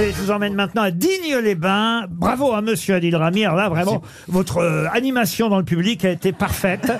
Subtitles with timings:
[0.00, 2.06] Allez, je vous emmène maintenant à Digne-les-Bains.
[2.08, 3.44] Bravo à monsieur Adil Rami.
[3.44, 6.90] Alors là, vraiment, votre euh, animation dans le public a été parfaite.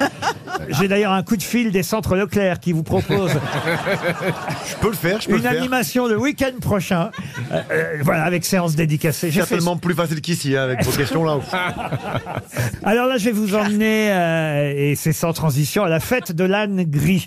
[0.69, 3.31] J'ai d'ailleurs un coup de fil des centres Leclerc qui vous propose
[4.71, 5.59] Je peux le faire, je peux une le faire.
[5.61, 7.11] animation le week-end prochain.
[7.53, 9.31] Euh, euh, voilà, avec séance dédicacée.
[9.31, 11.39] J'ai fait Certainement plus facile qu'ici, hein, avec vos questions là.
[12.83, 16.45] Alors là, je vais vous emmener, euh, et c'est sans transition, à la fête de
[16.45, 17.27] l'âne gris.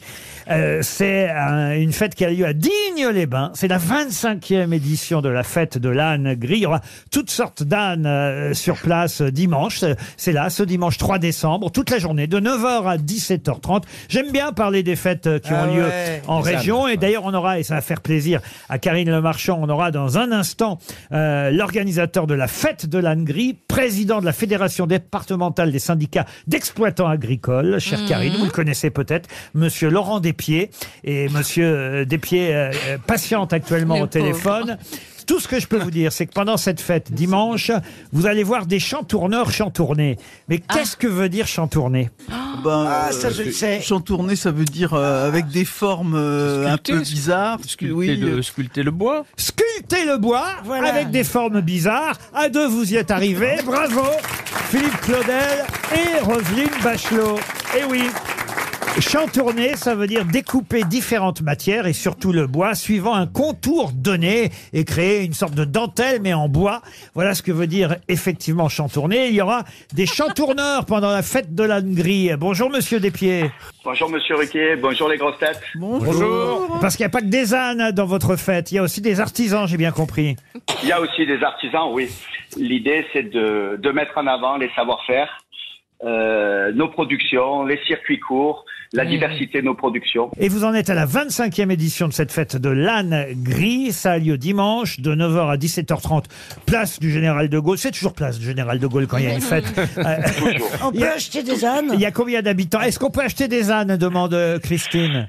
[0.49, 3.51] Euh, c'est un- une fête qui a lieu à Digne-les-Bains.
[3.53, 6.55] C'est la 25e édition de la fête de l'âne gris.
[6.57, 6.81] Il y aura
[7.11, 9.79] toutes sortes d'ânes euh, sur place euh, dimanche.
[9.79, 12.97] C'est- C'est là, ce dimanche 3 décembre, toute la journée, de 9h à
[13.29, 13.83] 17h30.
[14.09, 16.21] J'aime bien parler des fêtes euh, qui Ah ont lieu ouais.
[16.27, 16.87] en région.
[16.87, 19.91] Et d'ailleurs, on aura, et ça va faire plaisir à Karine Le Marchand, on aura
[19.91, 20.79] dans un instant
[21.11, 26.25] euh, l'organisateur de la fête de l'âne gris, président de la Fédération départementale des syndicats
[26.47, 28.07] d'exploitants agricoles, chère Mhm.
[28.07, 30.69] Karine, vous le connaissez peut-être, monsieur Laurent Despieds.
[31.03, 34.77] Et monsieur euh, Despieds euh, euh, patiente actuellement Le au téléphone.
[35.25, 37.71] Tout ce que je peux vous dire, c'est que pendant cette fête, dimanche,
[38.11, 40.17] vous allez voir des chantourneurs chantourner.
[40.49, 42.09] Mais qu'est-ce que veut dire chantourner?
[42.63, 43.81] Ben, Ah, euh, ça, je le sais.
[43.81, 47.57] Chantourner, ça veut dire euh, avec des formes euh, un peu bizarres.
[47.57, 49.25] parce que, oui, le, sculpter le bois.
[49.37, 50.89] Sculpter le bois Voilà.
[50.93, 52.17] avec des formes bizarres.
[52.33, 53.57] À deux, vous y êtes arrivés.
[53.65, 54.03] Bravo
[54.69, 57.37] Philippe Claudel et Roselyne Bachelot.
[57.79, 58.03] Eh oui
[58.99, 64.51] Chantourner, ça veut dire découper différentes matières et surtout le bois suivant un contour donné
[64.71, 66.81] et créer une sorte de dentelle mais en bois.
[67.15, 69.27] Voilà ce que veut dire effectivement chantourner.
[69.29, 69.63] Il y aura
[69.93, 72.29] des chantourneurs pendant la fête de l'âne gris.
[72.37, 73.49] Bonjour Monsieur Despieds.
[73.83, 75.61] Bonjour Monsieur Ruquier, bonjour les grosses têtes.
[75.75, 76.77] bonjour.
[76.79, 79.01] Parce qu'il n'y a pas que des ânes dans votre fête, il y a aussi
[79.01, 80.35] des artisans, j'ai bien compris.
[80.83, 82.09] Il y a aussi des artisans, oui.
[82.57, 85.39] L'idée, c'est de, de mettre en avant les savoir-faire,
[86.03, 90.29] euh, nos productions, les circuits courts, la diversité de nos productions.
[90.39, 93.91] Et vous en êtes à la 25e édition de cette fête de l'âne gris.
[93.91, 96.25] Ça a lieu dimanche de 9h à 17h30,
[96.67, 97.77] place du Général de Gaulle.
[97.79, 99.65] C'est toujours place du Général de Gaulle quand il y a une fête.
[99.97, 100.15] Euh.
[100.83, 101.89] On Il y peut a- acheter des ânes?
[101.93, 102.81] il y a combien d'habitants?
[102.81, 103.95] Est-ce qu'on peut acheter des ânes?
[103.97, 105.27] demande euh, Christine.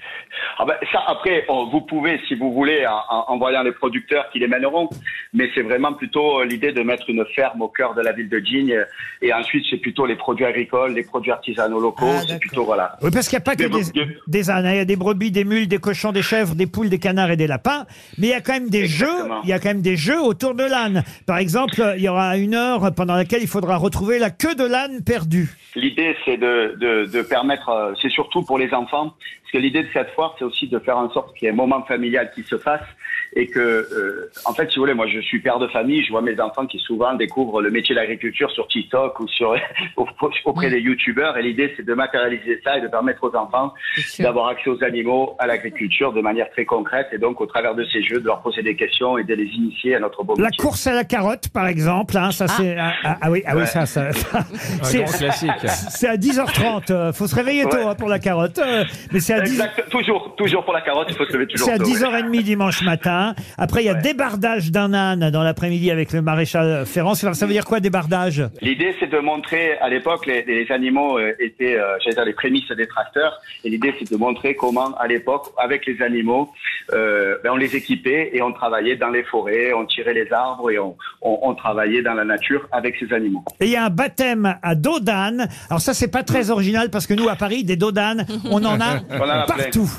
[0.59, 4.47] Ah ben, ça, après, vous pouvez, si vous voulez, en, voyant les producteurs qui les
[4.47, 4.89] mèneront,
[5.33, 8.29] mais c'est vraiment plutôt euh, l'idée de mettre une ferme au cœur de la ville
[8.29, 8.77] de Digne.
[9.21, 12.07] Et ensuite, c'est plutôt les produits agricoles, les produits artisanaux locaux.
[12.09, 12.97] Ah, c'est plutôt, voilà.
[13.03, 13.71] Oui, parce qu'il n'y a pas que Des des,
[14.03, 14.17] brebis.
[14.29, 14.67] des ânes.
[14.67, 14.73] hein.
[14.73, 17.31] Il y a des brebis, des mules, des cochons, des chèvres, des poules, des canards
[17.33, 17.85] et des lapins.
[18.19, 19.07] Mais il y a quand même des jeux.
[19.43, 21.03] Il y a quand même des jeux autour de l'âne.
[21.27, 24.65] Par exemple, il y aura une heure pendant laquelle il faudra retrouver la queue de
[24.65, 25.49] l'âne perdue.
[25.75, 29.13] L'idée, c'est de, de, de permettre, euh, c'est surtout pour les enfants,
[29.59, 31.83] l'idée de cette foire, c'est aussi de faire en sorte qu'il y ait un moment
[31.85, 32.87] familial qui se fasse
[33.37, 36.11] et que, euh, en fait, si vous voulez, moi, je suis père de famille, je
[36.11, 39.57] vois mes enfants qui souvent découvrent le métier d'agriculture sur TikTok ou sur
[40.45, 43.75] auprès des youtubeurs, et l'idée, c'est de matérialiser ça et de permettre aux enfants
[44.21, 47.85] d'avoir accès aux animaux, à l'agriculture de manière très concrète, et donc au travers de
[47.93, 50.45] ces jeux, de leur poser des questions et de les initier à notre beau La
[50.45, 50.63] métier.
[50.63, 53.67] course à la carotte, par exemple, hein, ça c'est ah, ah, ah oui, ah oui,
[53.67, 54.11] ça, ça,
[54.83, 55.51] c'est classique.
[55.67, 56.93] c'est à 10h30.
[56.93, 57.85] euh, faut se réveiller tôt Ouais.
[57.85, 61.07] hein, pour la carotte, euh, mais c'est à 10 Exact, toujours, toujours pour la carotte,
[61.11, 61.91] il faut se lever toujours c'est à tôt, ouais.
[61.91, 63.24] 10h30 dimanche matin.
[63.57, 67.15] Après, il y a débardage d'un âne dans l'après-midi avec le maréchal Ferrand.
[67.15, 68.43] Ça veut dire quoi, débardage?
[68.61, 72.33] L'idée, c'est de montrer, à l'époque, les, les animaux euh, étaient, euh, j'allais dire, les
[72.33, 73.41] prémices des tracteurs.
[73.65, 76.51] Et l'idée, c'est de montrer comment, à l'époque, avec les animaux,
[76.93, 80.71] euh, ben, on les équipait et on travaillait dans les forêts, on tirait les arbres
[80.71, 83.45] et on, on, on travaillait dans la nature avec ces animaux.
[83.61, 85.49] Et il y a un baptême à dos d'âne.
[85.71, 88.65] Alors ça, c'est pas très original parce que nous, à Paris, des dos d'âne, on
[88.65, 89.57] en a On en a plein.
[89.57, 89.91] partout.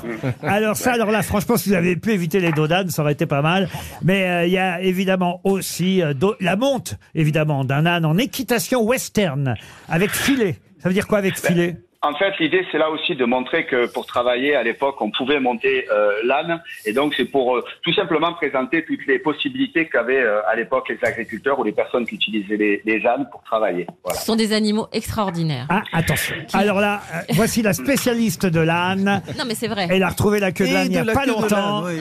[0.42, 3.12] Alors ça, alors là, franchement, si vous avez pu éviter les dos d'âne, ça aurait
[3.16, 3.68] été pas mal.
[4.02, 8.82] Mais euh, il y a évidemment aussi euh, la monte, évidemment, d'un âne en équitation
[8.82, 9.54] western
[9.88, 10.58] avec filet.
[10.78, 11.78] Ça veut dire quoi avec filet?
[12.02, 15.40] En fait, l'idée, c'est là aussi de montrer que pour travailler à l'époque, on pouvait
[15.40, 16.60] monter euh, l'âne.
[16.84, 20.88] Et donc, c'est pour euh, tout simplement présenter toutes les possibilités qu'avaient euh, à l'époque
[20.88, 23.86] les agriculteurs ou les personnes qui utilisaient les, les ânes pour travailler.
[24.04, 24.18] Voilà.
[24.20, 25.66] Ce sont des animaux extraordinaires.
[25.70, 26.36] Ah, attention.
[26.52, 29.22] Alors là, euh, voici la spécialiste de l'âne.
[29.38, 29.88] Non, mais c'est vrai.
[29.90, 31.84] Elle a retrouvé la queue de l'âne il n'y a pas longtemps.
[31.84, 32.00] oui.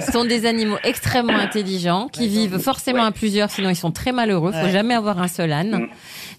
[0.00, 4.12] Ce sont des animaux extrêmement intelligents qui vivent forcément à plusieurs, sinon ils sont très
[4.12, 4.52] malheureux.
[4.52, 4.70] Faut Ouais.
[4.70, 5.82] jamais avoir un seul âne.
[5.82, 5.88] Mm.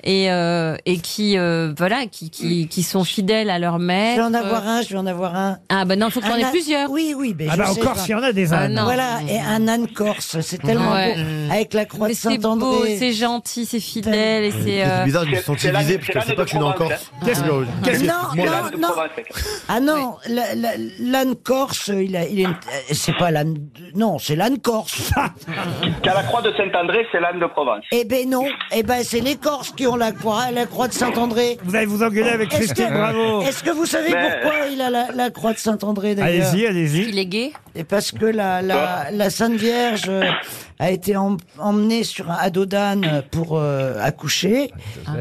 [0.08, 4.16] Et, euh, et qui euh, voilà qui, qui, qui sont fidèles à leur Je maître.
[4.18, 5.58] vais en avoir un, je vais en avoir un.
[5.70, 6.90] Ah ben non, faut que t'en Un aies âne- plusieurs.
[6.90, 8.00] Oui, oui, mais Ah je bah sais encore pas.
[8.00, 8.74] s'il y en a des Ah, ânes.
[8.74, 8.84] non.
[8.84, 11.16] Voilà, et un âne corse, c'est tellement Ouais.
[11.16, 11.54] beau.
[11.54, 12.98] Avec la croix Mais de c'est beau, Saint-André.
[12.98, 14.84] c'est gentil, c'est fidèle et c'est.
[14.86, 16.74] Euh, bizarre, ils sont civilisés c'est parce que je sais pas que je suis en
[16.74, 17.12] Corse.
[17.26, 18.88] Qu'est-ce que- qu'est-ce que- Non, non, non.
[19.68, 20.16] Ah non,
[21.00, 22.48] l'âne corse, il a, il est,
[22.94, 23.56] c'est pas l'âne,
[23.96, 25.12] non, c'est l'âne corse.
[26.04, 27.84] Qu'à la croix de Saint-André, c'est l'âne de Provence.
[27.92, 30.94] eh ben non, eh ben c'est les Corses qui ont la croix, la croix de
[30.94, 31.58] Saint-André.
[31.64, 32.56] Vous allez vous engueuler avec que,
[32.92, 33.42] Bravo.
[33.42, 36.66] est-ce que vous savez Mais- pourquoi il a la, la croix de Saint-André d'ailleurs Allez-y,
[36.68, 37.10] allez-y.
[37.10, 40.24] Il est gay Et parce que la, la, la Sainte Vierge euh,
[40.80, 44.72] a été em- emmenée sur un ado d'âne pour euh, accoucher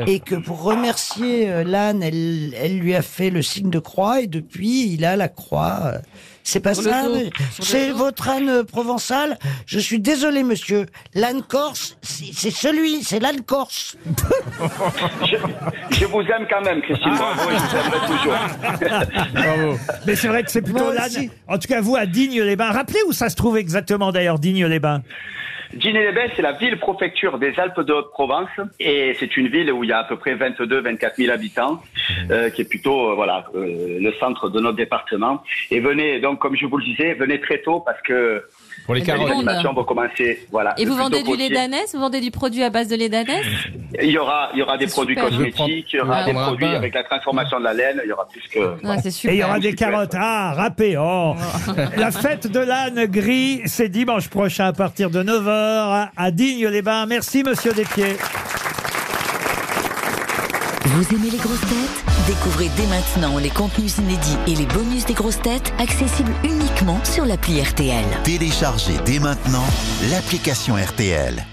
[0.07, 4.21] et que pour remercier euh, l'âne, elle, elle lui a fait le signe de croix
[4.21, 5.81] et depuis il a la croix.
[5.85, 5.99] euh.
[6.47, 7.15] C'est pas Sur le ça, dos.
[7.15, 7.97] mais Sur le c'est dos.
[7.97, 9.39] votre âne euh, provençal.
[9.67, 10.85] Je suis désolé, monsieur.
[11.15, 13.97] L'âne corse, c'est c'est celui, c'est l'âne corse.
[15.25, 15.37] Je,
[15.97, 19.31] je vous aime quand même, Christine Bravo, et je vous aimerai toujours.
[19.35, 19.79] Bravo.
[20.07, 21.07] Mais c'est vrai que c'est plutôt Moi l'âne.
[21.07, 21.31] aussi.
[21.49, 22.73] En tout cas, vous, à Digne-les-Bains.
[22.73, 25.03] Rappelez où ça se trouve exactement, d'ailleurs, Digne-les-Bains.
[25.77, 28.49] Digne-les-Bains, c'est la ville-préfecture des Alpes de Haute-Provence
[28.81, 31.81] et c'est une ville où il y a à peu près 22-24 000 habitants,
[32.31, 35.43] euh, qui est plutôt euh, voilà euh, le centre de notre département.
[35.71, 38.45] Et venez donc, comme je vous le disais, venez très tôt parce que
[38.87, 39.31] Pour les carottes.
[39.31, 40.47] animations vont commencer.
[40.51, 40.75] Voilà.
[40.79, 43.47] Et vous vendez du lait d'ânesse Vous vendez du produit à base de lait d'ânesse
[44.01, 45.31] Il y aura, il y aura des produits super.
[45.31, 48.13] cosmétiques, il y aura Je des produits avec la transformation de la laine, il y
[48.13, 48.59] aura plus que.
[48.87, 49.33] Ouais, C'est super.
[49.33, 49.91] Et il y aura des super.
[49.91, 50.15] carottes.
[50.17, 50.97] Ah, râpé.
[50.99, 51.35] Oh.
[51.97, 55.64] La fête de l'âne gris, c'est dimanche prochain à partir de 9h
[56.17, 57.07] à Digne-les-Bains.
[57.07, 58.17] Merci, monsieur Despieds.
[60.87, 62.05] Vous aimez les grosses têtes?
[62.27, 67.25] Découvrez dès maintenant les contenus inédits et les bonus des grosses têtes accessibles uniquement sur
[67.25, 68.05] l'appli RTL.
[68.23, 69.65] Téléchargez dès maintenant
[70.11, 71.45] l'application RTL.